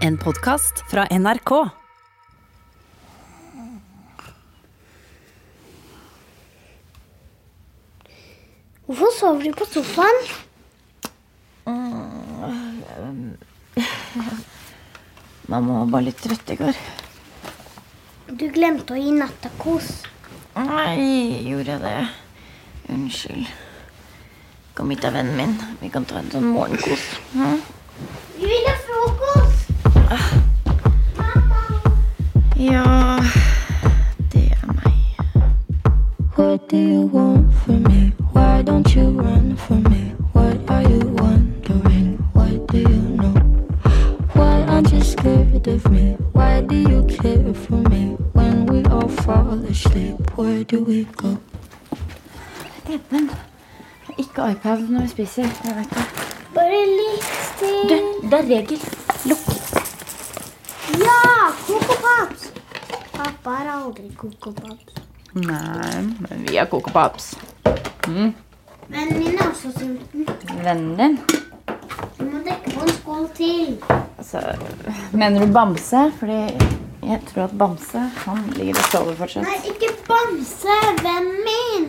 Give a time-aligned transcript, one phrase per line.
[0.00, 1.50] En podkast fra NRK.
[8.86, 10.20] Hvorfor sover du på sofaen?
[15.48, 16.76] Mamma var bare litt trøtt i går.
[18.28, 19.88] Du glemte å gi nattakos.
[20.58, 21.98] Nei, gjorde jeg det?
[22.94, 23.46] Unnskyld.
[24.78, 25.58] Kom hit da, vennen min.
[25.82, 27.02] Vi kan ta en sånn morgenkos.
[27.34, 27.58] Hm?
[38.98, 40.02] You run from me?
[40.34, 42.18] What are you wondering?
[42.34, 43.34] What do you know?
[44.34, 46.16] Why aren't you scared of me?
[46.32, 48.16] Why do you care for me?
[48.32, 51.38] When we all fall asleep, where do we go?
[52.88, 53.30] Even.
[54.18, 55.42] Ikke iPad når vi spiser.
[55.64, 56.04] Jeg vet det.
[56.54, 58.30] Bare litt Du, til.
[58.30, 58.80] det er regel.
[59.28, 59.46] Lukk.
[60.98, 61.20] Ja!
[61.66, 62.52] Coco Pops!
[63.14, 64.94] Pappa har aldri Coco Pops.
[65.34, 67.34] Nei, men vi har Coco Pops.
[68.88, 70.26] Vennen min er også sulten.
[70.64, 71.18] Vennen din?
[72.18, 73.76] Du må dekke på en skål til.
[74.18, 74.38] Altså,
[75.12, 76.12] mener du Bamse?
[76.18, 76.40] Fordi
[77.08, 79.44] jeg tror at Bamse han ligger og sover fortsatt.
[79.44, 80.78] Nei, ikke Bamse!
[81.04, 81.84] Vennen min!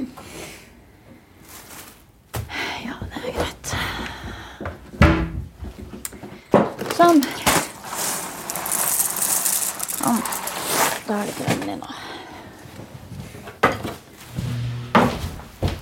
[2.86, 3.66] Ja, det er greit.
[7.00, 7.20] Sånn.
[10.00, 10.22] Sånn.
[11.08, 11.90] Da er det ikke vennen din nå.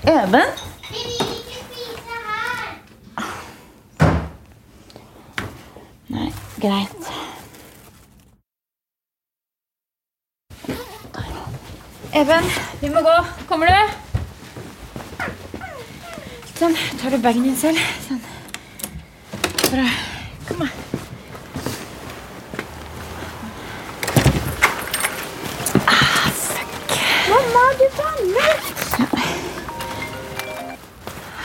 [0.08, 0.48] Even?
[0.88, 2.68] Vi vil ikke spise her!
[6.14, 6.30] Nei,
[6.68, 6.92] greit.
[12.14, 12.44] Even,
[12.82, 13.16] vi må gå.
[13.50, 13.76] Kommer du?
[16.58, 16.76] Sånn.
[16.98, 17.80] Tar du bagen din selv?
[18.08, 18.22] Sånn.
[19.68, 19.86] Bra.
[20.48, 20.70] Kom, da.
[25.86, 27.00] Ah, fuck.
[27.30, 28.54] Mamma, du banner!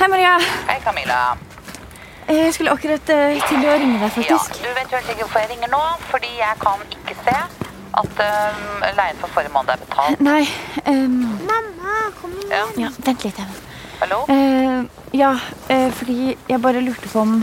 [0.01, 0.37] Hei, Maria.
[0.71, 1.52] Hei, Camilla.
[2.29, 4.59] Jeg skulle akkurat eh, til å ringe deg, faktisk.
[4.61, 5.83] Ja, du vet vel sikkert hvorfor jeg ringer nå?
[6.11, 7.37] Fordi jeg kan ikke se
[8.03, 10.23] at um, leien for forrige måned er betalt.
[10.25, 10.47] Nei
[10.89, 11.19] Um...
[11.47, 12.49] Mamma, kom igjen.
[12.51, 12.89] Ja.
[12.89, 13.59] Ja, vent litt, Even.
[14.01, 14.23] Hallo?
[14.27, 15.35] Uh, ja,
[15.69, 17.37] uh, fordi jeg bare lurte på om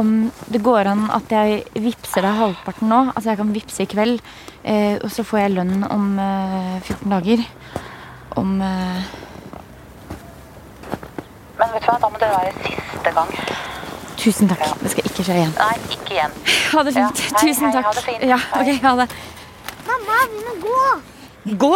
[0.00, 0.10] om
[0.48, 3.00] det går an at jeg vippser deg halvparten nå.
[3.12, 4.20] Altså jeg kan vippse i kveld,
[4.62, 7.44] eh, og så får jeg lønn om eh, 14 dager.
[8.40, 9.10] Om eh,
[11.60, 13.30] Men vet du hva, da må det være siste gang.
[14.20, 14.64] Tusen takk.
[14.82, 15.52] Det skal ikke skje igjen.
[15.58, 16.34] Nei, ikke igjen.
[16.72, 17.20] Ha det fint.
[17.20, 17.86] Ja, hei, Tusen hei, takk.
[17.88, 18.24] ha det fint.
[18.32, 19.08] Ja, ok, ha det.
[19.88, 20.82] Mamma, vi må gå!
[21.64, 21.74] Gå!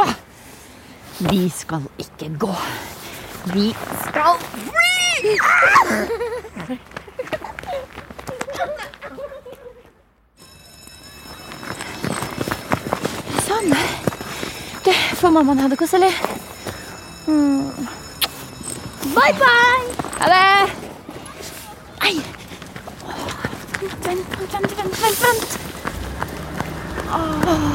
[1.30, 2.52] Vi skal ikke gå.
[3.54, 3.66] Vi
[4.04, 5.36] skal fly!
[13.46, 13.74] Sånn.
[14.84, 14.90] Du,
[15.20, 16.10] får mammaen ha det koselig?
[17.26, 17.88] Mm.
[19.12, 19.84] Bye, bye!
[20.18, 20.72] Ha det!
[22.00, 22.16] Nei!
[23.80, 25.58] Vent, vent, vent, vent, vent, vent.
[27.12, 27.74] Åh.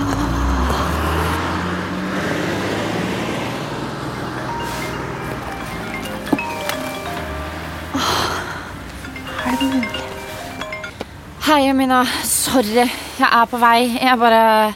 [11.45, 12.05] Hei, Amina.
[12.23, 12.89] Sorry.
[13.19, 13.99] Jeg er på vei.
[14.01, 14.73] Jeg bare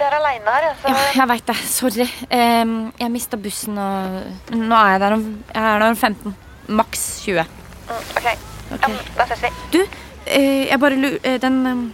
[0.00, 0.76] Ja, jeg er aleine her.
[0.80, 0.88] Så...
[0.88, 1.56] Ja, jeg veit det.
[1.68, 2.04] Sorry.
[2.32, 6.36] Um, jeg mista bussen, og nå er jeg der om, jeg er der om 15.
[6.80, 7.44] Maks 20.
[7.44, 8.30] Mm, ok,
[8.78, 8.94] okay.
[8.94, 9.52] Um, da ses vi.
[9.74, 11.84] Du, uh, jeg bare lurer Den, um,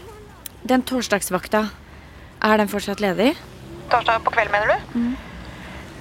[0.71, 1.65] den torsdagsvakta,
[2.47, 3.33] er den fortsatt ledig?
[3.91, 5.05] Torsdag på kveld, mener du?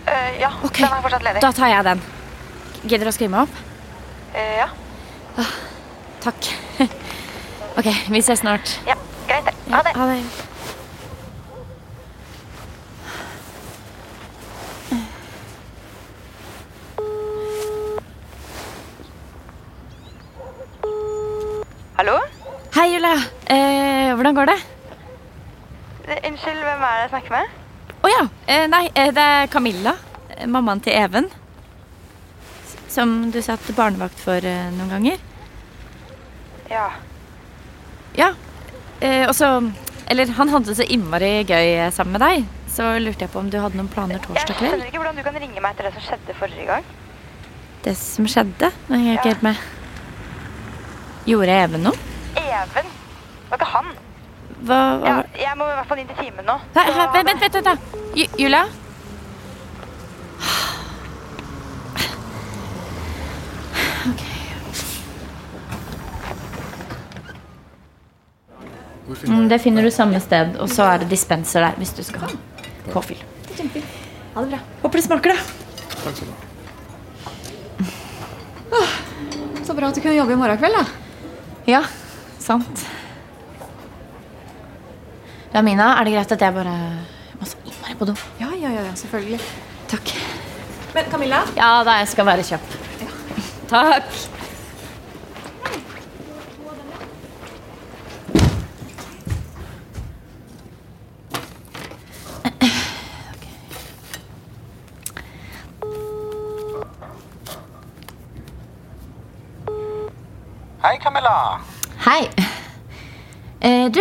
[0.06, 0.84] Eh, ja, okay.
[0.86, 1.42] den er fortsatt ledig.
[1.42, 2.04] Da tar jeg den.
[2.84, 3.62] Gidder du å skrive meg opp?
[4.36, 4.70] Uh, ja.
[6.22, 6.52] Takk.
[7.80, 8.78] ok, vi ses snart.
[8.86, 9.58] ja, greit det.
[9.74, 9.98] Ha det.
[9.98, 10.54] Ha det.
[21.98, 22.16] Hallo?
[22.76, 23.16] Hei, Julia.
[23.48, 24.58] Eh, hvordan går det?
[26.08, 27.54] Eh, Unnskyld, hvem er det jeg snakker med?
[28.06, 28.24] Å ja.
[28.52, 29.96] Eh, nei, eh, det er Camilla.
[30.36, 31.30] eh, Mammaen til Even.
[32.90, 35.18] Som du satt barnevakt for eh, noen ganger.
[36.72, 36.90] Ja.
[38.16, 38.34] Ja.
[39.02, 39.72] Eh, og så
[40.08, 42.44] Eller han hadde det så innmari gøy sammen med deg.
[42.70, 44.62] Så lurte jeg på om du hadde noen planer torsdag kveld.
[44.62, 46.84] Jeg skjønner ikke hvordan du kan ringe meg etter det som skjedde forrige gang.
[47.88, 48.70] Det som skjedde?
[48.86, 49.34] Nå henger jeg ikke Ja.
[49.34, 49.56] helt med.
[51.26, 51.98] Gjorde Even noe?
[52.38, 52.86] Even?
[52.86, 53.92] Det var ikke han.
[54.66, 56.56] Hva, hva Ja, jeg må i hvert fall inn til timen nå.
[56.76, 57.76] Hæ, hæ, vent, vent, vent, vent, da.
[58.16, 58.64] Ju Julia?
[64.06, 64.24] Ok.
[69.16, 72.04] Finner Mm, det finner du samme sted, og så er det dispenser der hvis du
[72.04, 72.30] skal ha
[72.92, 73.22] påfyll.
[74.36, 74.60] Ha det bra.
[74.82, 75.38] Håper det smaker, da.
[76.04, 76.34] Takk skal du
[78.76, 78.86] ha.
[79.66, 81.05] Så bra at du kunne jobbe i morgen kveld, da.
[81.66, 81.82] Ja,
[82.38, 82.86] sant.
[85.54, 86.76] Ja, Mina, er det greit at jeg bare
[87.40, 88.14] må så innmari på do?
[88.38, 89.40] Ja, ja, ja, selvfølgelig.
[89.90, 90.14] Takk.
[90.94, 91.42] Men Camilla?
[91.58, 92.80] Ja da, jeg skal være kjapp.
[93.72, 94.16] Takk.
[110.86, 111.60] Hei, Camilla.
[112.16, 112.30] Hei.
[113.60, 114.00] Eh, du,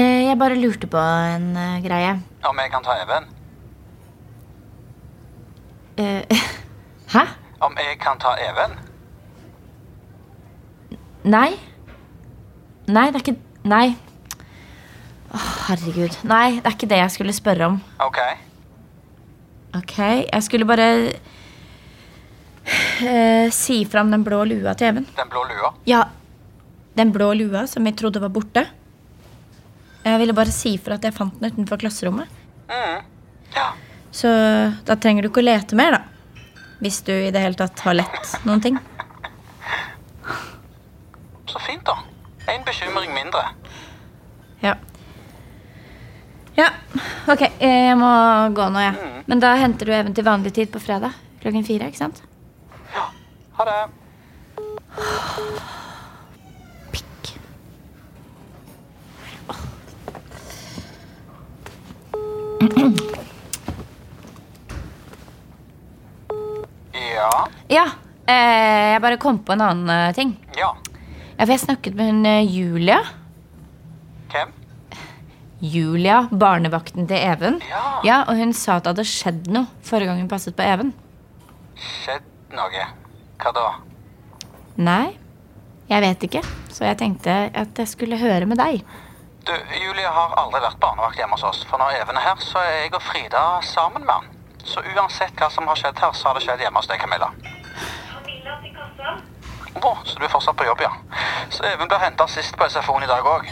[0.00, 2.14] eh, jeg bare lurte på en eh, greie.
[2.48, 3.26] Om jeg kan ta Even?
[6.00, 6.24] Eh,
[7.14, 7.24] hæ?
[7.68, 8.78] Om jeg kan ta Even?
[11.36, 11.50] Nei.
[12.88, 13.36] Nei, det er ikke
[13.68, 13.92] Nei.
[15.36, 16.16] Åh, herregud.
[16.24, 17.80] Nei, det er ikke det jeg skulle spørre om.
[18.08, 18.24] Ok.
[19.82, 20.90] Ok, jeg skulle bare
[23.04, 25.12] eh, si fram den blå lua til Even.
[25.12, 25.76] Den blå lua.
[25.84, 26.06] Ja,
[26.94, 28.64] den blå lua som jeg trodde var borte.
[30.04, 32.28] Jeg ville bare si for at jeg fant den utenfor klasserommet.
[33.54, 33.68] Ja.
[34.14, 34.30] Så
[34.86, 36.00] da trenger du ikke å lete mer, da.
[36.84, 38.78] Hvis du i det hele tatt har lett noen ting.
[41.50, 41.96] Så fint, da.
[42.52, 43.42] En bekymring mindre.
[44.62, 44.74] Ja.
[46.54, 46.68] Ja,
[47.26, 47.48] ok.
[47.58, 48.10] Jeg må
[48.54, 48.94] gå nå, jeg.
[49.00, 49.22] Ja.
[49.26, 52.22] Men da henter du Even til vanlig tid på fredag klokken fire, ikke sant?
[52.94, 53.08] Ja.
[53.58, 53.78] Ha det.
[67.24, 67.44] Ja.
[67.72, 67.84] Ja,
[68.28, 70.34] eh, jeg bare kom på en annen eh, ting.
[70.58, 70.74] Ja.
[71.34, 72.98] Ja, for jeg snakket med hun eh, Julia.
[74.34, 74.52] Hvem?
[75.64, 77.60] Julia, barnevakten til Even.
[77.70, 77.82] Ja.
[78.04, 80.92] Ja, Og hun sa at det hadde skjedd noe forrige gang hun passet på Even.
[81.80, 82.84] Skjedd noe?
[83.40, 83.64] Hva da?
[84.84, 85.14] Nei,
[85.88, 86.44] jeg vet ikke.
[86.74, 88.84] Så jeg tenkte at jeg skulle høre med deg.
[89.44, 91.64] Du, Julie har aldri vært barnevakt hjemme hos oss.
[91.68, 94.33] For når Even er her, så er jeg og Frida sammen med han.
[94.64, 97.30] Så uansett hva som har skjedd her, så har det skjedd hjemme hos deg, Camilla.
[98.12, 100.92] Camilla til Å, så du er fortsatt på jobb, ja.
[101.52, 103.50] Så Even ble henta sist på SFO-en i dag òg.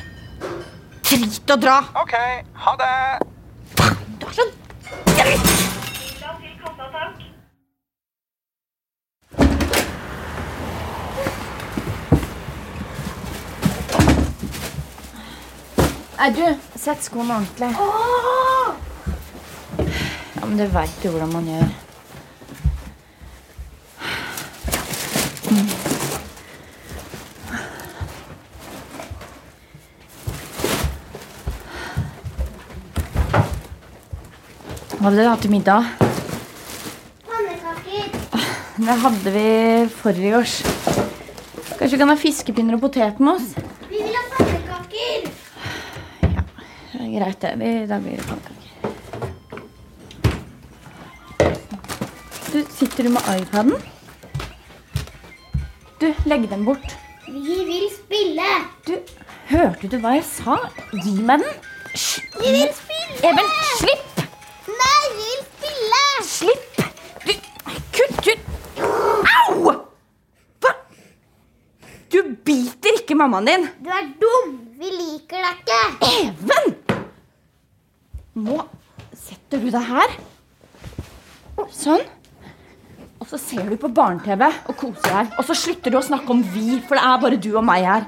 [1.10, 1.78] Drit å dra!
[2.00, 2.16] OK,
[2.64, 2.94] ha det.
[4.22, 4.48] Du er så
[16.22, 16.44] Nei, du,
[16.78, 17.72] sett skoene ordentlig.
[20.42, 21.68] Ja, men det veit jo hvordan man gjør.
[34.96, 35.86] Hva hadde dere hatt til middag?
[37.28, 38.08] Pannekaker.
[38.82, 39.44] Det hadde vi
[39.94, 40.56] forrige års.
[41.76, 43.54] Kanskje vi kan ha fiskepinner og potet med oss?
[43.86, 45.30] Vi vil ha pannekaker.
[46.24, 47.70] Det er greit, det.
[47.94, 48.51] Da blir det pannekaker.
[52.92, 53.82] Sitter du med iPaden?
[56.00, 56.98] Du, legg den bort.
[57.26, 58.48] Vi vil spille.
[58.86, 58.98] Du,
[59.48, 60.58] hørte du hva jeg sa?
[60.92, 61.54] Gi meg den.
[61.94, 62.20] Hysj.
[62.36, 63.16] Vi vil spille.
[63.30, 64.22] Even, slipp!
[64.68, 66.04] Nei, vi vil spille.
[66.28, 66.84] Slipp!
[67.24, 67.32] Du,
[67.96, 68.46] kutt ut!
[69.38, 69.74] Au!
[70.60, 70.76] Hva?
[72.12, 73.68] Du biter ikke mammaen din.
[73.80, 74.56] Du er dum.
[74.76, 75.82] Vi liker deg ikke.
[76.12, 76.74] Even!
[78.44, 78.64] Nå
[79.16, 80.18] setter du deg her.
[81.72, 82.04] Sånn.
[83.32, 85.30] Så ser du på barne-TV og koser deg.
[85.40, 87.86] Og så slutter du å snakke om vi, for det er bare du og meg
[87.88, 88.04] her.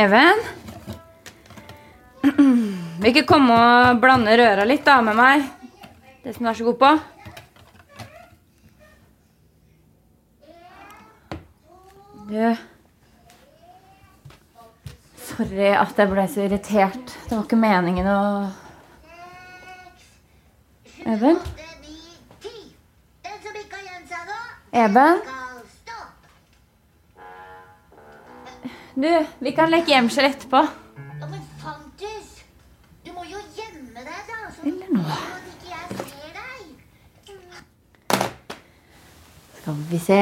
[0.00, 0.38] Even?
[3.00, 5.42] Vil ikke komme og blande røra litt da med meg?
[6.24, 6.90] Det som du er så god på?
[12.30, 12.40] Du
[15.20, 17.12] Sorry at jeg ble så irritert.
[17.26, 18.20] Det var ikke meningen å
[21.10, 21.38] Even?
[24.70, 25.39] Even?
[29.00, 30.60] Du, vi kan leke gjemsel etterpå.
[31.20, 32.42] Ja, men Fantus,
[33.06, 34.50] du må jo gjemme deg, da.
[34.52, 35.04] Så Eller nå.
[39.54, 40.20] Skal vi se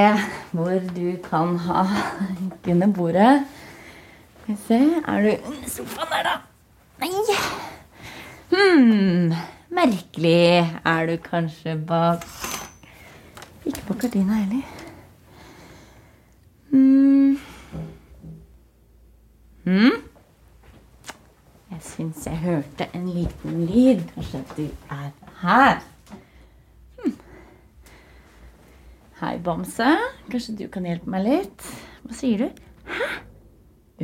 [0.52, 1.84] hvor du kan ha
[2.70, 3.34] under bordet.
[4.44, 6.38] Skal vi se Er du under sofaen der, da?
[7.02, 7.38] Nei.
[8.54, 9.34] Hm.
[9.74, 10.70] Merkelig.
[10.86, 12.26] Er du kanskje bak
[13.64, 14.77] Ikke på gardina heller.
[19.68, 19.98] Hmm?
[21.68, 24.00] Jeg syns jeg hørte en liten lyd.
[24.14, 24.62] Kanskje du
[24.94, 25.10] er
[25.42, 25.82] her?
[27.02, 27.12] Hm.
[29.20, 29.90] Hei, Bamse.
[30.32, 31.66] Kanskje du kan hjelpe meg litt?
[32.00, 32.62] Hva sier du?
[32.88, 33.10] Hæ?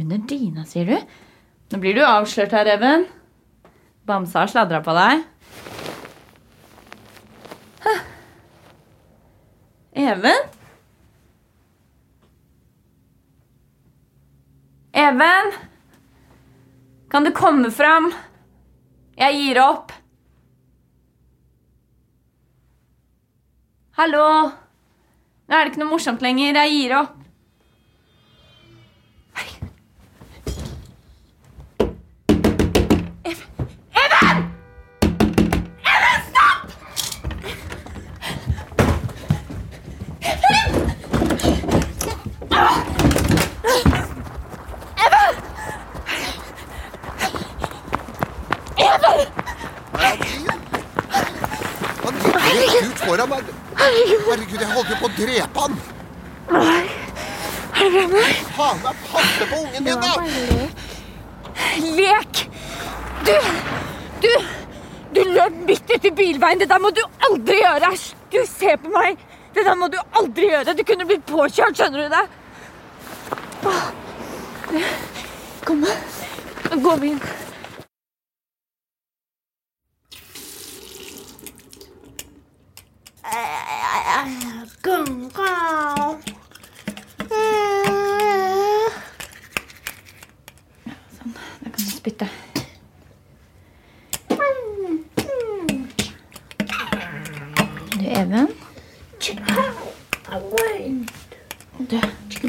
[0.03, 1.17] Under dyna, sier du?
[1.73, 3.09] Nå blir du avslørt her, Even.
[4.05, 5.25] Bamse har sladra på deg.
[7.87, 7.97] Hæ?
[10.11, 10.54] Even?
[15.05, 15.53] Even?
[17.11, 18.13] Kan du komme fram?
[19.21, 19.93] Jeg gir opp.
[23.99, 24.25] Hallo?
[25.45, 26.57] Nå er det ikke noe morsomt lenger.
[26.63, 27.24] Jeg gir opp.
[65.67, 66.61] Midt ute i bilveien.
[66.61, 67.93] Det der må du aldri gjøre.
[68.33, 69.21] Du, ser på meg.
[69.55, 70.77] Det der må du aldri gjøre.
[70.77, 72.25] Du kunne blitt påkjørt, skjønner du det?
[73.71, 73.85] Åh.
[75.65, 77.21] Kom, nå går vi inn.
[91.15, 92.29] Sånn, da kan du spytte.
[98.05, 98.47] Du, Even.
[101.79, 102.41] Du, du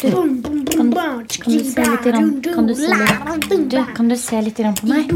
[0.00, 4.60] kan, kan du se litt rann, kan du se litt, du, kan du se litt
[4.60, 5.14] på meg?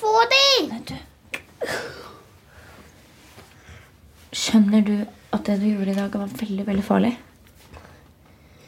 [0.00, 0.74] Få dem!
[0.90, 0.96] Du.
[4.34, 7.16] Skjønner du at det du gjorde i dag, var veldig, veldig farlig?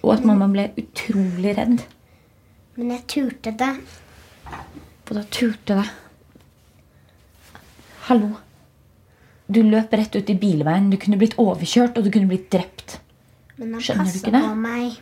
[0.04, 1.80] Og at mamma ble utrolig redd.
[2.78, 3.74] Men jeg turte det.
[4.54, 5.88] Og da turte det.
[8.12, 8.36] Hallo.
[9.48, 10.90] Du løp rett ut i bilveien.
[10.92, 12.98] Du kunne blitt overkjørt, og du kunne blitt drept.
[13.56, 14.42] Men han Skjønner du ikke det?
[14.44, 14.98] på meg.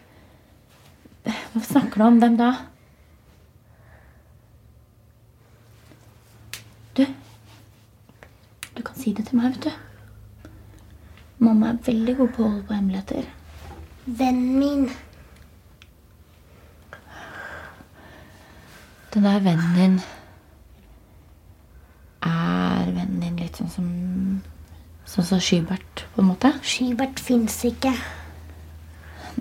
[1.52, 2.20] Hva snakker du om?
[2.22, 2.50] dem da?
[6.96, 7.02] Du.
[8.76, 9.72] Du kan si det til meg, vet du.
[11.42, 13.26] Mamma er veldig god på å holde på hemmeligheter.
[14.06, 14.86] Vennen min.
[19.12, 19.98] Den der vennen din
[22.26, 22.65] Er
[23.56, 24.42] litt sånn som
[25.06, 26.48] Sånn som Skybert, på en måte?
[26.66, 27.92] Skybert fins ikke.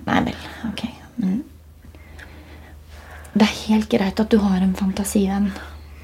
[0.06, 0.36] Nei vel,
[0.68, 0.84] ok.
[1.16, 1.40] Men
[3.34, 5.50] det er helt greit at du har en fantasivenn,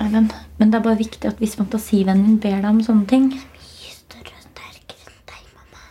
[0.02, 0.34] Eivind.
[0.58, 3.92] Men det er bare viktig at hvis fantasivennen din ber deg om sånne ting Mye
[3.94, 5.82] større og sterkere enn deg, mamma.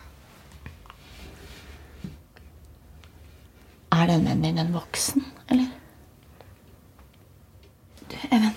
[4.01, 5.71] Er den vennen din en voksen, eller?
[8.03, 8.51] Du, Even.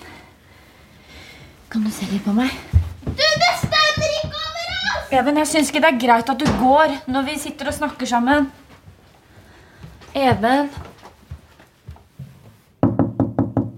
[1.71, 2.51] Kan du se litt på meg?
[3.05, 5.04] Du bestemmer ikke over oss!
[5.15, 8.09] Even, jeg syns ikke det er greit at du går når vi sitter og snakker
[8.09, 8.49] sammen.
[10.11, 10.67] Even.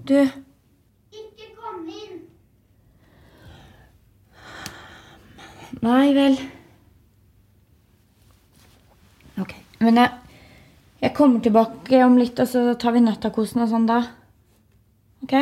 [0.08, 2.18] Du Ikke kom inn.
[5.86, 6.40] Nei vel.
[9.38, 9.54] Ok.
[9.78, 10.10] Men jeg,
[11.06, 14.02] jeg kommer tilbake om litt, og så tar vi nattakosen og sånn da.
[15.22, 15.38] Ok?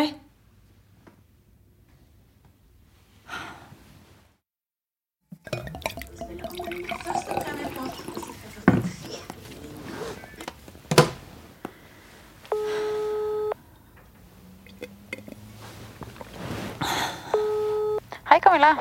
[18.26, 18.73] Hei, Camilla.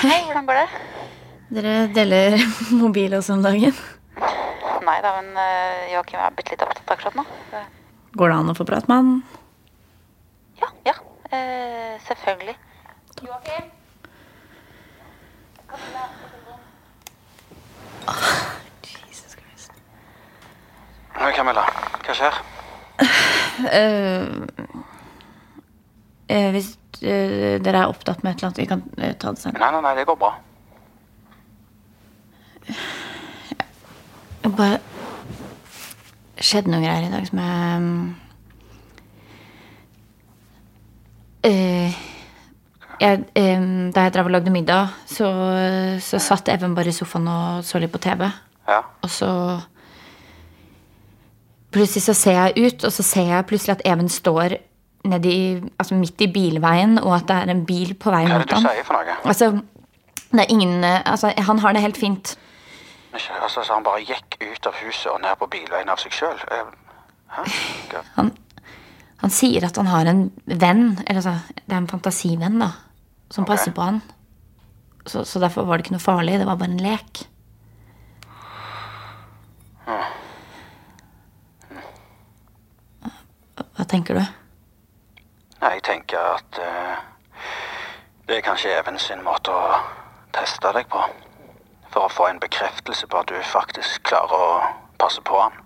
[0.00, 0.68] Hei, hvordan går det?
[1.52, 2.36] Dere deler
[2.82, 3.74] mobil også om dagen.
[4.86, 7.26] Nei da, men eh, Joakim er bitte litt opptatt akkurat nå.
[8.16, 9.12] Går det an å få prate med han?
[10.62, 10.96] Ja, ja.
[11.28, 12.56] Eh, selvfølgelig.
[18.88, 19.78] Jesus Christ.
[21.20, 21.68] Hei, Camilla.
[22.08, 22.42] Hva skjer?
[23.60, 24.48] Uh,
[26.32, 29.60] uh, hvis dere er opptatt med et eller annet, vi kan eh, ta det senere.
[29.62, 30.34] Nei, nei, nei, det går bra.
[34.40, 34.78] Det bare
[36.40, 37.88] skjedde noen greier i dag som jeg
[41.50, 41.98] uh,
[43.00, 45.28] jeg, um, Da jeg drev og lagde middag, så,
[46.04, 48.26] så satt Even bare i sofaen og så litt på TV.
[48.68, 48.82] Ja.
[49.02, 49.32] Og så
[51.70, 54.56] Plutselig så ser jeg ut, og så ser jeg plutselig at Even står
[55.08, 55.34] nedi,
[55.78, 58.48] altså midt i bilveien, og at det er en bil på vei Hva er mot
[58.48, 58.68] det du ham.
[58.68, 59.16] sier for noe?
[59.24, 59.50] Altså,
[60.30, 62.36] det er ingen eh, Altså, han har det helt fint.
[63.12, 66.38] Altså, så han bare gikk ut av huset og ned på bilveien av seg sjøl?
[68.14, 68.30] Han,
[69.22, 72.70] han sier at han har en venn, eller altså, det er en fantasivenn, da,
[73.30, 73.56] som okay.
[73.56, 74.02] passer på han.
[75.06, 76.38] Så, så derfor var det ikke noe farlig.
[76.38, 77.24] Det var bare en lek.
[83.80, 84.39] Hva tenker du?
[85.60, 87.00] Jeg tenker at uh,
[88.28, 89.80] det er kanskje Even sin måte å
[90.34, 91.02] teste deg på.
[91.90, 94.60] For å få en bekreftelse på at du faktisk klarer å
[95.00, 95.56] passe på han.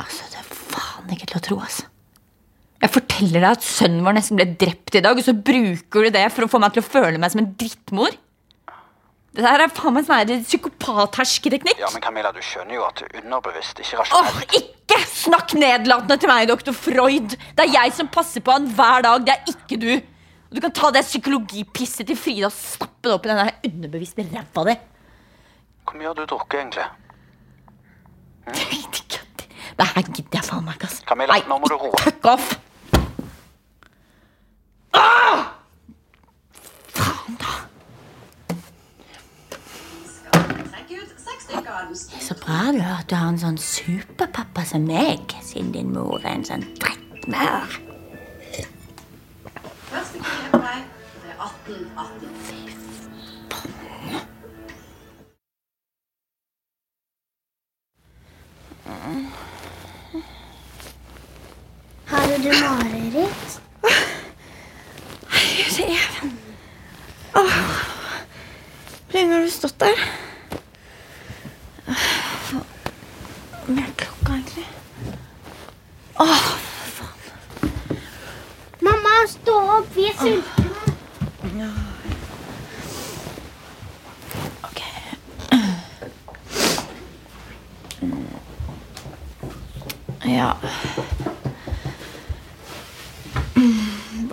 [0.00, 1.86] Altså, det er faen ikke til å tro, altså.
[2.80, 6.14] Jeg forteller deg at sønnen vår nesten ble drept i dag, og så bruker du
[6.16, 8.16] det for å få meg til å føle meg som en drittmor?
[9.30, 11.78] Det her er faen meg sånn her psykopathersketeknikk.
[11.78, 16.32] Ja, men Camilla, du skjønner jo at underbevisst, ikke Åh, rasjonelt ikke snakk nedlatende til
[16.32, 17.36] meg, doktor Freud!
[17.38, 19.92] Det er jeg som passer på han hver dag, det er ikke du.
[20.50, 24.26] Og Du kan ta det psykologipisset til Frida og stappe det opp i den underbevisste
[24.32, 24.74] ræva di.
[25.86, 26.88] Hvor mye har du drukket, egentlig?
[29.80, 30.98] Det her gidder jeg faen meg ikke, ass.
[31.08, 31.96] Camilla, Nei, nå må du roe.
[32.02, 32.50] Fuck off!
[34.92, 35.46] Ah!
[36.92, 37.54] Faen, da.
[42.20, 46.36] Så bra du at du har en sånn superpappa som meg, siden din mor er
[46.38, 47.78] en sånn drittmør.
[62.10, 63.60] Har du mareritt?
[65.30, 66.38] Herregud, Even.
[67.34, 67.52] Åh.
[69.10, 69.96] Hvor lenge har du stått der?
[71.86, 74.66] Hvor mye er klokka egentlig?
[76.20, 76.50] Åh,
[78.80, 79.96] Mamma, stå opp!
[79.96, 80.70] Vi er sultne.
[84.64, 84.80] ok.
[90.24, 90.54] Ja.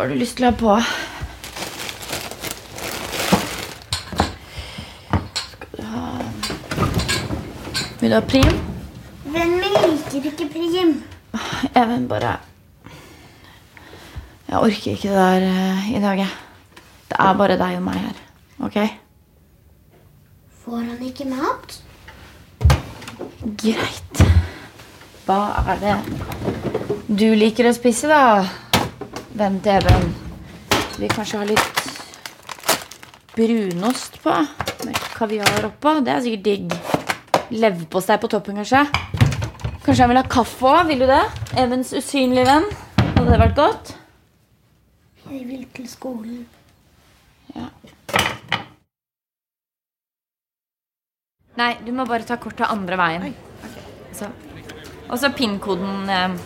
[0.08, 0.74] Har du lyst til å ha på?
[5.44, 6.04] Skal du ha
[8.00, 8.54] Vil du ha prim?
[9.34, 10.94] Vennen min liker ikke prim.
[11.74, 12.38] Even, bare
[14.48, 16.32] Jeg orker ikke det der uh, i dag, jeg.
[17.10, 18.22] Det er bare deg og meg her.
[18.64, 18.78] Ok?
[20.62, 21.76] Får han ikke mat?
[23.60, 24.24] Greit.
[25.28, 25.98] Hva er det
[27.12, 28.24] du liker å spise, da?
[29.38, 29.86] Venn til
[30.98, 31.82] Vi kanskje ha litt
[33.36, 34.34] brunost på?
[34.88, 36.00] Med kaviar oppå?
[36.02, 36.74] Det er sikkert digg.
[37.54, 38.82] Leverpostei på toppen, kanskje?
[39.86, 40.90] Kanskje han vil ha kaffe òg?
[40.90, 41.22] Vil du det?
[41.54, 42.66] Evens usynlige venn.
[43.04, 43.94] Hadde det vært godt?
[45.30, 46.42] Jeg vil til skolen.
[47.54, 47.70] Ja.
[51.62, 53.34] Nei, du må bare ta kortet andre veien.
[54.18, 54.34] Så.
[55.12, 56.40] Og så PIN-koden eh.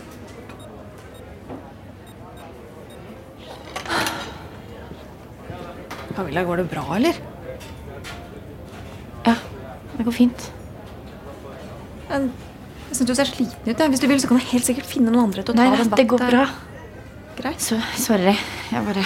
[6.17, 7.17] Camilla, går det bra, eller?
[9.26, 9.36] Ja,
[9.97, 10.47] det går fint.
[12.10, 12.32] Men
[12.91, 13.80] Jeg syns du ser sliten ut.
[13.80, 13.88] Ja.
[13.88, 15.84] Hvis du vil, så kan du helt sikkert finne noen andre til å Nei, ta
[15.86, 16.41] den det går bra.
[17.38, 17.62] Greit.
[17.63, 18.34] Så, sorry.
[18.71, 19.06] Jeg bare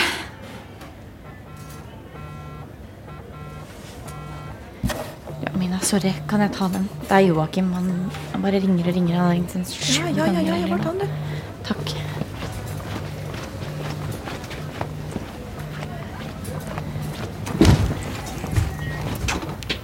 [5.43, 6.13] Ja, Mina, sorry.
[6.29, 6.87] Kan jeg ta den?
[7.07, 7.71] Det er Joakim.
[7.75, 7.89] Han,
[8.33, 9.15] han bare ringer og ringer.
[9.19, 11.43] Han har ringt sin sju Ja, ja, ja, ja, ja, bare ta den, du.
[11.67, 11.95] Takk.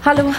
[0.01, 0.31] Hallo.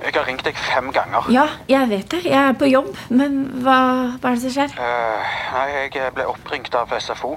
[0.00, 1.26] Jeg har ringt deg fem ganger.
[1.28, 2.22] Ja, jeg vet det.
[2.24, 2.94] Jeg er på jobb.
[3.10, 3.74] Men hva,
[4.16, 4.76] hva er det som skjer?
[4.78, 7.34] Uh, nei, jeg ble oppringt av SFO.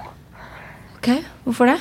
[0.95, 1.09] Ok,
[1.43, 1.79] Hvorfor det?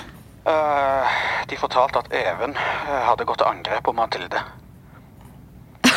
[0.48, 1.06] Uh,
[1.50, 4.40] de fortalte at Even eh, hadde gått til angrep på Mathilde.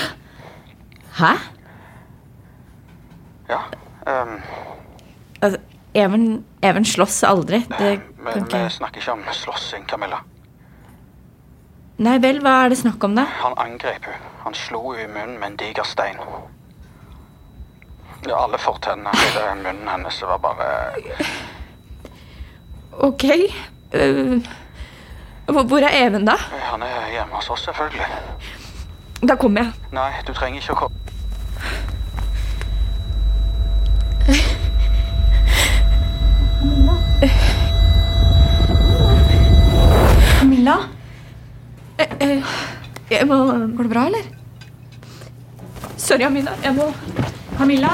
[1.22, 1.32] Hæ?
[3.50, 3.64] Ja.
[4.06, 4.38] Um,
[5.44, 5.60] Altså,
[5.96, 7.64] Even, Even slåss aldri.
[7.80, 10.22] Det men vi snakker ikke om slåssing, Camilla.
[11.98, 13.24] Nei vel, hva er det snakk om, da?
[13.44, 14.32] Han angrep henne.
[14.44, 16.18] Han slo henne i munnen med en diger stein.
[18.28, 20.68] Ja, alle fortennene hele munnen hennes var bare
[22.94, 23.24] Ok.
[23.94, 24.46] øh,
[25.48, 26.36] hvor er Even, da?
[26.72, 28.06] Han er hjemme hos oss, selvfølgelig.
[29.28, 29.72] Da kommer jeg.
[29.92, 30.98] Nei, du trenger ikke å komme.
[36.60, 37.60] Camilla?
[43.12, 43.38] Jeg må,
[43.78, 44.30] går det bra, eller?
[45.98, 46.56] Sorry, Amina.
[46.64, 46.90] Jeg må
[47.58, 47.94] Camilla?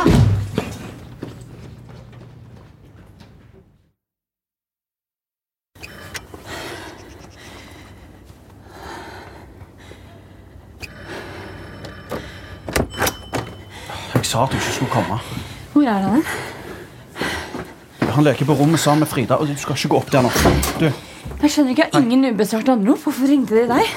[14.15, 15.19] Jeg sa at du ikke skulle komme.
[15.73, 16.23] Hvor er han?
[18.09, 20.31] Han leker på rommet sammen med Frida, og du skal ikke gå opp der nå.
[20.81, 20.89] Du,
[21.41, 23.03] Jeg skjønner ikke, jeg har ingen ubesvarte anrop.
[23.05, 23.93] Hvorfor ringte de deg?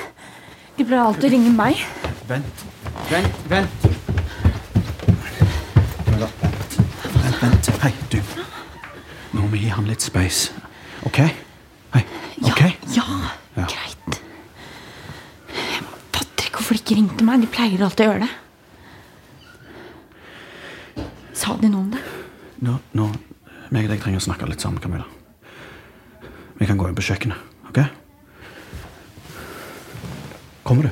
[0.77, 1.83] De pleier alltid å ringe meg.
[2.29, 2.63] vent.
[3.11, 3.87] Vent, vent.
[6.07, 6.37] Vent.
[7.23, 7.71] Vent, vent.
[7.83, 8.19] Hei, du.
[9.33, 10.53] Nå må vi gi han litt space.
[11.09, 11.19] OK?
[11.95, 12.05] Hei.
[12.49, 12.63] OK?
[12.97, 13.05] Ja,
[13.57, 13.67] Ja.
[13.67, 14.21] greit.
[15.53, 15.83] Jeg
[16.13, 17.41] fatter ikke hvorfor de ikke ringte meg.
[17.41, 18.31] De pleier alltid å gjøre det.
[21.35, 22.01] Sa de noe om det?
[22.63, 23.11] Nå, nå
[23.73, 25.05] meg og deg trenger å snakke litt sammen, Camilla.
[26.59, 27.37] Vi kan gå inn på kjøkkenet,
[27.69, 27.79] OK?
[30.73, 30.91] Kommer du?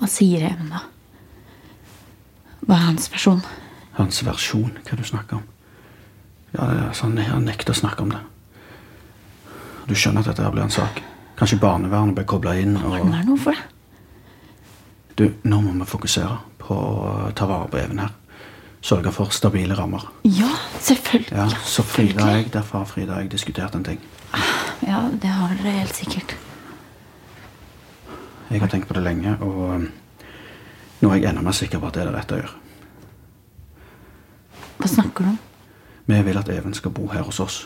[0.00, 0.80] Hva sier Even, da?
[2.64, 3.44] Hva er hans versjon?
[3.94, 5.46] Hans versjon, hva du snakker om.
[6.50, 8.24] Ja, det er sånn, Han nekter å snakke om det.
[9.86, 10.98] Du skjønner at dette blir en sak.
[11.38, 12.74] Kanskje barnevernet blir kobla inn.
[12.74, 13.06] Det og...
[13.06, 13.62] være noe for det?
[15.14, 18.14] Du, nå må vi fokusere på å ta vare på Even her.
[18.86, 20.04] Sørge for stabile rammer.
[20.22, 21.32] Ja, selvfølgelig.
[21.34, 24.02] Ja, så Frida og jeg, Derfor har Frida og jeg diskutert en ting.
[24.86, 26.36] Ja, det har dere helt sikkert.
[28.50, 29.88] Jeg har tenkt på det lenge, og um,
[31.00, 32.54] nå er jeg enda mer sikker på at det er det rette å gjøre.
[34.76, 35.40] Hva snakker du om?
[36.06, 37.56] Vi vil at Even skal bo her hos oss.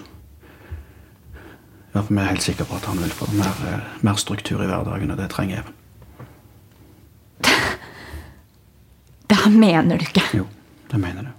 [1.92, 4.62] Ja, for Vi er helt sikre på at han vil få mer, eh, mer struktur
[4.62, 5.79] i hverdagen, og det trenger Even.
[9.30, 10.22] Det her mener du ikke.
[10.34, 10.46] Jo,
[10.90, 11.36] det mener du.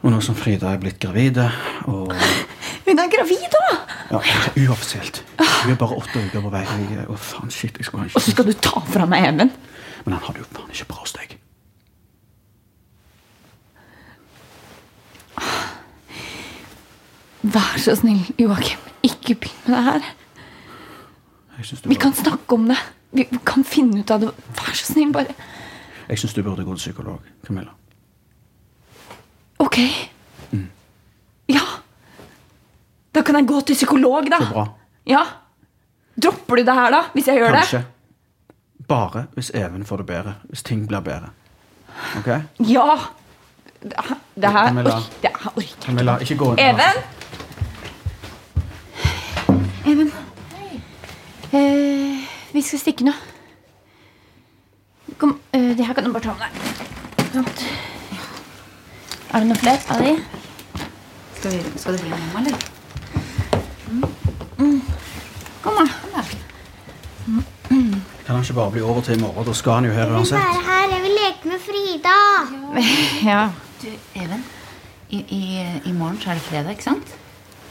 [0.00, 1.40] Og nå som Frida er blitt gravid
[1.88, 2.12] og
[2.86, 3.64] Hun er gravid, da!
[4.10, 4.20] Ja,
[4.66, 5.22] uoffisielt.
[5.38, 6.62] Hun er bare åtte uker på vei.
[6.66, 9.52] Jeg, oh, faen, shit, jeg skulle Og så skal du ta fra meg Even?
[10.04, 11.36] Men han har det jo faen ikke bra hos deg.
[17.54, 18.82] Vær så snill, Joakim.
[19.06, 20.10] Ikke begynn med det her.
[21.88, 22.80] Vi kan snakke om det.
[23.12, 24.34] Vi vi kan finne ut av det.
[24.58, 25.36] Vær så snill, bare.
[26.10, 27.70] Jeg synes du burde gå til psykolog, Camilla.
[29.58, 29.78] Ok.
[31.48, 31.60] Ja.
[33.14, 34.38] Da kan jeg gå til psykolog, da.
[34.42, 34.66] Så bra.
[35.06, 35.22] Ja.
[36.22, 37.00] Dropper du det her, da?
[37.14, 37.78] Hvis jeg gjør Kanskje.
[37.78, 38.86] det?
[38.88, 40.34] Bare hvis Even får det bedre.
[40.48, 41.30] Hvis ting blir bedre.
[42.18, 42.26] Ok?
[42.68, 42.96] Ja.
[43.82, 44.94] Det her, det her, Camilla.
[44.96, 46.58] Oi, det her orker jeg Camilla, ikke gå inn.
[46.58, 46.92] Even?
[49.86, 50.12] Even.
[51.52, 52.18] Eh,
[52.52, 53.12] vi skal stikke nå.
[55.20, 56.52] Kom, uh, de her kan du bare ta med deg.
[57.34, 57.64] Sånt.
[59.30, 60.14] Er det noen flere av de?
[61.38, 62.56] Skal, vi, skal det bli mamma, eller?
[65.62, 66.22] Kom, da.
[67.70, 69.46] Kan han ikke bare bli over til i morgen?
[69.46, 70.38] Da skal han jo her uansett.
[70.40, 72.16] Være her, jeg vil leke med Frida.
[73.30, 73.42] Ja.
[73.82, 73.88] Du,
[74.20, 74.42] Even.
[75.10, 75.42] I, i,
[75.90, 77.14] I morgen så er det fredag, ikke sant?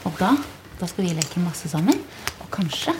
[0.04, 0.32] Og da,
[0.80, 2.00] da skal vi leke masse sammen.
[2.42, 2.92] Og kanskje,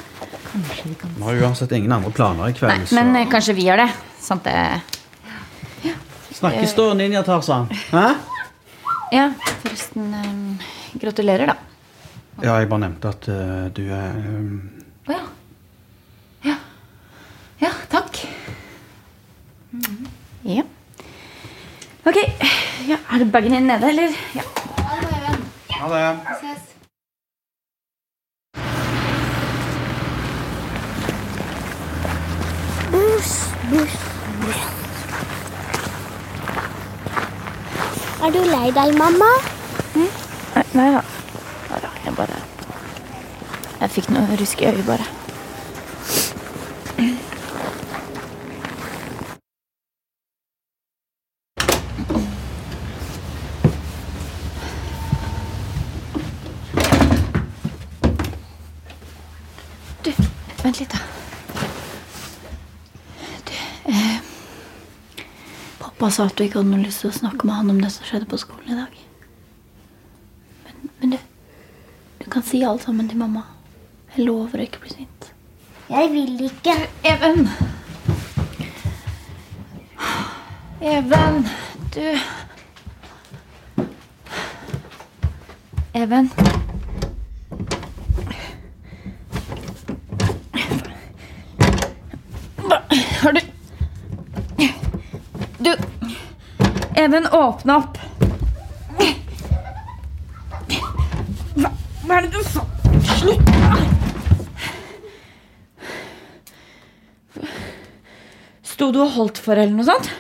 [0.50, 2.86] kanskje vi kan Vi har uansett ingen andre planer i kveld.
[2.88, 3.90] så- Men eh, kanskje vi gjør det.
[4.20, 4.80] Sant det
[6.40, 7.66] Snakkes da, Ninja Tarzan.
[7.90, 8.14] Hæ?
[9.12, 10.59] Ja, forresten um,
[11.00, 11.56] Gratulerer, da.
[12.40, 14.54] Ja, jeg bare nevnte at uh, du er um,
[15.09, 15.24] Å ja.
[16.46, 16.56] Ja.
[17.61, 18.22] Ja, takk.
[20.46, 20.64] Ja.
[22.06, 22.22] Ok.
[22.88, 24.16] Ja, er det bagen din nede, eller?
[24.38, 24.46] Ja.
[25.80, 26.04] Ha det.
[26.40, 26.70] Ses.
[32.90, 33.35] buss,
[33.70, 34.09] buss.
[38.20, 39.30] Er du lei deg, mamma?
[39.94, 40.08] Nei,
[40.72, 41.02] nei da.
[41.70, 42.36] Nei da, Jeg bare
[43.80, 45.06] Jeg fikk noe rusk i øyet, bare.
[60.04, 60.12] Du,
[60.62, 60.98] vent litt, da.
[63.44, 63.52] Du,
[63.92, 64.20] eh,
[66.00, 67.90] Pappa sa at du ikke hadde noe lyst til å snakke med han om det
[67.92, 68.94] som skjedde på skolen i dag.
[70.64, 71.18] Men, men du,
[72.22, 73.42] du kan si alt sammen til mamma.
[74.14, 75.28] Jeg lover å ikke bli sint.
[75.90, 76.78] Jeg vil ikke.
[77.04, 77.44] Even!
[80.80, 81.44] Even!
[81.92, 82.00] Du
[86.00, 86.32] Even.
[92.64, 93.44] Hva har du
[95.60, 95.74] Du
[97.00, 97.96] Even, åpne opp.
[101.56, 101.70] Hva,
[102.04, 102.60] hva er det du sa?
[103.16, 103.48] Slutt!
[108.68, 110.12] Sto du og holdt for eller noe sånt?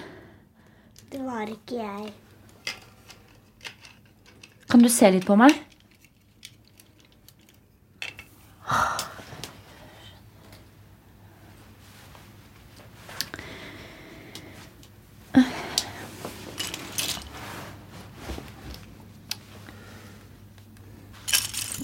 [1.12, 2.12] Det var ikke jeg.
[4.70, 5.66] Kan du se litt på meg?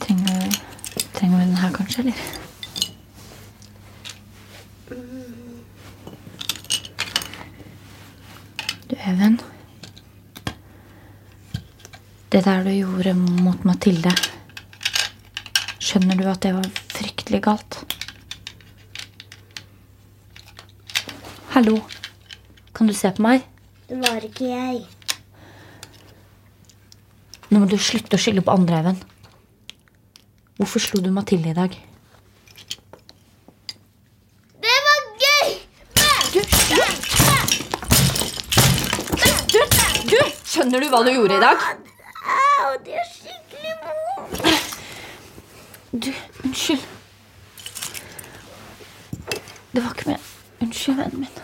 [0.06, 0.52] Trenger,
[1.16, 1.46] trenger vi
[1.96, 2.12] den kanskje?
[2.12, 2.14] eller?
[8.88, 9.38] Du, Even.
[12.28, 14.12] Det der du gjorde mot Mathilde
[15.80, 17.78] Skjønner du at det var fryktelig galt?
[21.54, 21.78] Hallo.
[22.74, 23.46] Kan du se på meg?
[23.88, 24.82] Det var ikke jeg.
[27.48, 28.98] Nå må du slutte å skylde på andre, Even.
[30.56, 31.70] Hvorfor slo du Mathilde i dag?
[34.64, 35.48] Det var gøy!
[36.32, 36.40] Du,
[40.10, 41.56] du, skjønner du hva du gjorde i dag?
[42.32, 44.56] Au, det er skikkelig vondt.
[45.92, 46.12] Du,
[46.44, 46.84] unnskyld.
[49.72, 50.20] Det var ikke med.
[50.64, 51.34] Unnskyld, vennen min.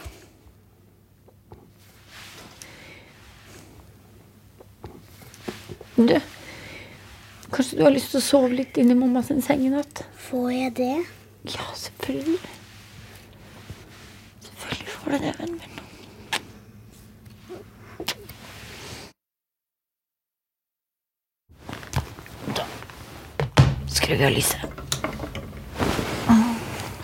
[6.09, 6.17] Du,
[7.53, 10.05] kanskje du har lyst til å sove litt inn i mamma sin seng i natt?
[10.29, 10.95] Får jeg det?
[11.53, 12.39] Ja, selvfølgelig.
[14.47, 15.79] Selvfølgelig får du det, vennen min.
[22.57, 22.65] Da
[23.97, 24.81] skrur vi av lyset.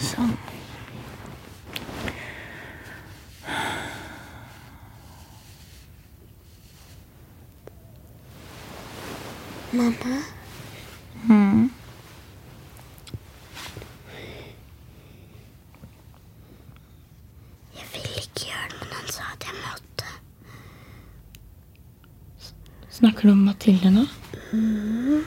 [0.08, 0.34] Sånn.
[9.72, 10.22] Mamma,
[11.28, 11.70] Mm.
[17.74, 20.06] jeg vil ikke gjøre det, men han sa at jeg måtte.
[23.58, 24.06] Snakker du nå.
[24.52, 25.24] Mm.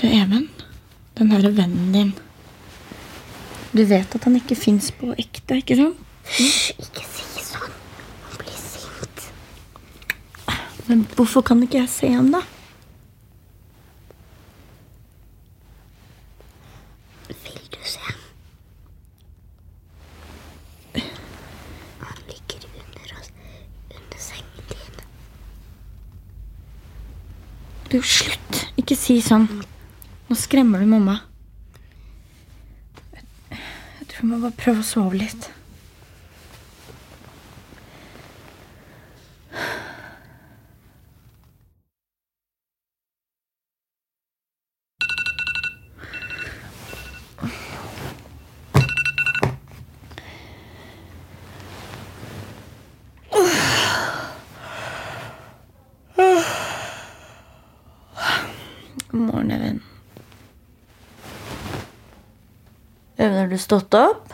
[0.00, 0.48] Du, Even.
[1.18, 2.12] Den herre vennen din.
[3.72, 6.06] Du vet at han ikke fins på ekte, ikke sant?
[6.30, 7.74] Hysj, ikke si sånn.
[8.28, 9.26] Han blir sint.
[10.86, 12.44] Men hvorfor kan ikke jeg se ham, da?
[17.28, 18.14] Vil du se?
[20.94, 23.30] Han ligger under oss,
[23.98, 25.04] under sengen din.
[27.92, 28.66] Du, slutt.
[28.80, 29.48] Ikke si sånn.
[30.28, 31.16] Nå skremmer du mamma.
[33.50, 35.50] Jeg tror jeg må bare prøve å sove litt.
[59.12, 59.82] God morgen, Even.
[63.20, 64.32] Even, du stått opp?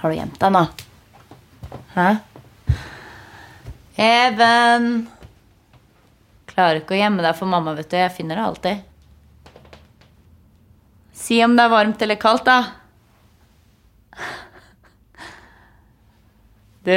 [0.00, 0.62] Har du gjemt deg nå?
[1.92, 2.06] Hæ?
[4.00, 4.88] Even!
[6.54, 7.98] Klarer ikke å gjemme deg for mamma, vet du.
[8.00, 8.80] Jeg finner deg alltid.
[11.12, 12.58] Si om det er varmt eller kaldt, da.
[16.88, 16.96] Du.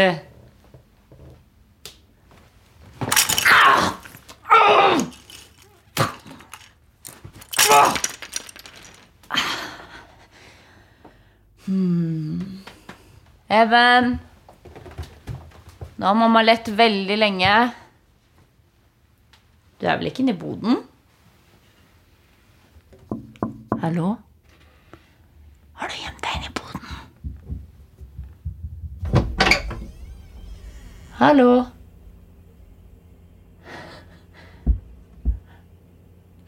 [11.68, 12.40] Hmm.
[13.50, 14.18] Even.
[15.98, 17.54] Nå har mamma lett veldig lenge.
[19.80, 20.80] Du er vel ikke inne i boden?
[23.82, 24.16] Hallo?
[25.78, 26.82] Har du gjemt deg inne i boden?
[31.20, 31.52] Hallo?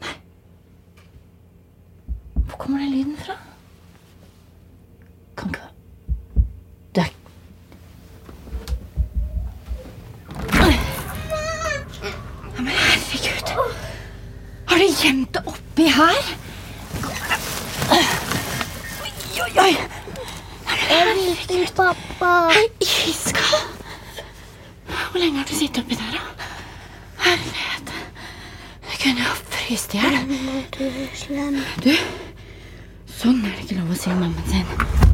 [0.00, 0.14] Nei.
[2.46, 3.36] Hvor kommer den lyden fra?
[5.36, 5.66] Kan ikke
[6.94, 7.10] Det er
[10.58, 10.66] Ja,
[12.56, 13.48] Men herregud.
[14.66, 16.24] Har du gjemt det oppi Oppi her?
[17.92, 19.12] Oi,
[19.44, 19.74] oi, oi.
[20.90, 22.30] Jeg til pappa.
[22.80, 23.66] Iskald.
[25.10, 26.48] Hvor lenge har du sittet oppi der, da?
[27.26, 27.92] Herlighet.
[28.90, 31.62] Jeg kunne jo fryst i hjel.
[31.84, 31.94] Du,
[33.20, 35.09] sånn er det ikke lov å si om mammaen sin.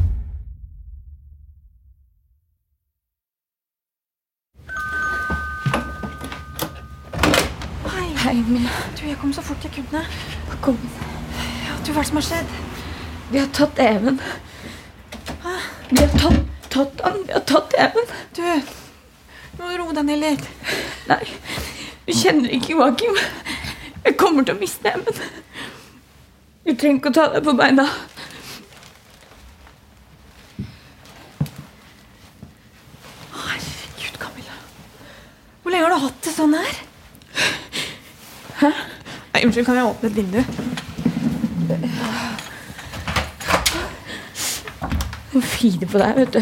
[8.57, 9.99] Hei, Du, jeg kom så fort jeg kunne.
[10.65, 10.77] Kom.
[11.67, 12.53] Ja, du, hva er det som har skjedd?
[13.29, 14.17] Vi har tatt Even.
[15.43, 15.53] Hæ?
[15.91, 16.39] Vi har tatt,
[16.73, 17.19] tatt han.
[17.27, 18.09] Vi har tatt Even.
[18.33, 20.47] Du, du må roe deg ned litt.
[21.11, 21.19] Nei,
[22.07, 23.21] du kjenner ikke Joakim.
[24.07, 25.21] Jeg kommer til å miste Even.
[26.65, 27.85] Du trenger ikke å ta deg på beina.
[33.37, 34.59] Herregud, Camilla.
[35.61, 36.86] Hvor lenge har du hatt det sånn her?
[38.57, 38.71] Hæ?
[39.33, 40.43] Nei, unnskyld, kan jeg åpne et vindu?
[45.33, 46.41] Må fide på deg, vet du.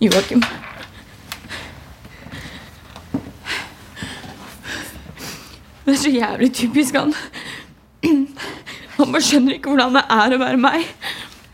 [0.00, 0.42] Joakim.
[5.84, 7.14] Det er så jævlig typisk han.
[8.96, 10.90] Han bare skjønner ikke hvordan det er å være meg.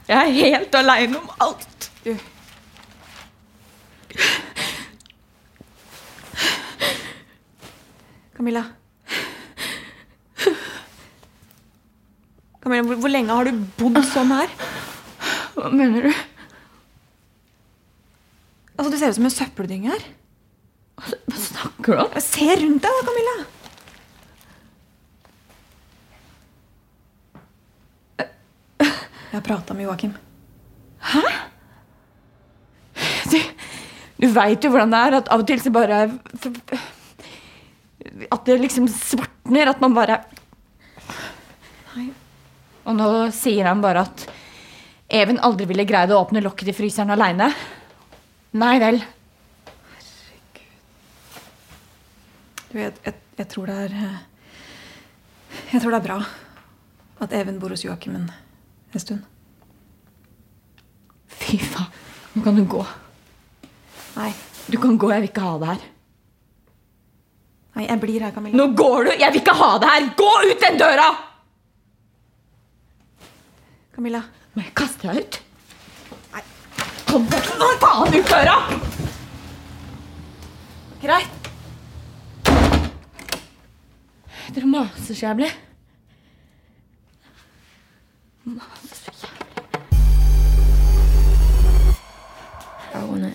[0.08, 1.90] Jeg er helt aleine om alt.
[2.04, 2.16] Du.
[8.36, 8.64] Camilla.
[12.66, 14.50] Camilla, hvor, hvor lenge har du bodd sånn her?
[15.54, 16.14] Hva mener du?
[18.74, 20.06] Altså, Du ser ut som en søppeldynge her.
[20.98, 22.16] Hva snakker du om?
[22.24, 23.36] Se rundt deg, da, Camilla.
[28.18, 30.16] Jeg har prata med Joakim.
[31.12, 31.22] Hæ?
[33.30, 33.38] Du,
[34.24, 36.02] du veit jo hvordan det er at av og til så bare
[38.32, 39.70] At det liksom svartner.
[39.70, 40.24] At man bare.
[42.86, 44.26] Og nå sier han bare at
[45.16, 47.46] Even aldri ville greid å åpne lokket i fryseren aleine.
[48.58, 48.96] Nei vel.
[49.92, 50.64] Herregud.
[52.72, 54.16] Du, jeg, jeg, jeg tror det er eh,
[55.70, 56.18] Jeg tror det er bra
[57.22, 58.26] at Even bor hos Joakim en,
[58.92, 59.22] en stund.
[61.38, 61.86] Fy faen.
[62.34, 62.82] Nå kan du gå.
[64.18, 64.32] Nei.
[64.66, 65.12] Du kan gå.
[65.14, 65.86] Jeg vil ikke ha det her.
[67.76, 68.58] Nei, jeg blir her, Camilla.
[68.58, 69.10] Nå går du!
[69.20, 70.10] Jeg vil ikke ha det her!
[70.18, 71.08] Gå ut den døra!
[73.96, 74.18] Camilla.
[74.52, 75.36] Må jeg kaste deg ut?
[76.34, 76.42] Nei.
[77.08, 77.46] Kom bort!
[77.56, 78.56] Nå faen ut døra!
[81.00, 81.48] Greit.
[84.52, 85.48] Dere maser så jævlig.
[88.44, 89.80] Maser så jævlig.
[92.92, 93.32] I wanna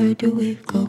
[0.00, 0.88] where do we go?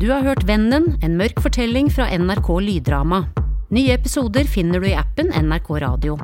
[0.00, 3.26] Du har hørt Vennen, en mørk fortelling fra NRK Lyddrama.
[3.70, 6.16] Nye episoder finner du i appen NRK Radio.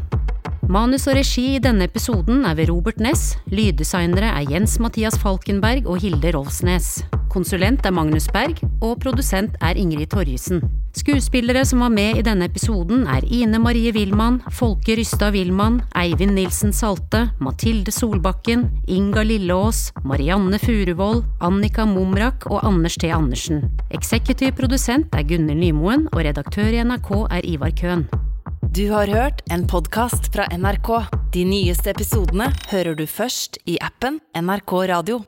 [0.72, 5.86] Manus og regi i denne episoden er ved Robert Ness, lyddesignere er Jens Mathias Falkenberg
[5.86, 7.04] og Hilde Rolfsnes.
[7.30, 10.64] Konsulent er Magnus Berg, og produsent er Ingrid Torjussen.
[10.96, 16.32] Skuespillere som var med i denne episoden er Ine Marie Wilman, Folke Rystad Wilman, Eivind
[16.32, 23.12] Nilsen Salte, Mathilde Solbakken, Inga Lilleås, Marianne Furuvoll, Annika Momrak og Anders T.
[23.12, 23.66] Andersen.
[23.92, 28.08] Eksekutiv produsent er Gunnhild Nymoen, og redaktør i NRK er Ivar Køhn.
[28.72, 30.90] Du har hørt en podkast fra NRK.
[31.36, 35.26] De nyeste episodene hører du først i appen NRK Radio.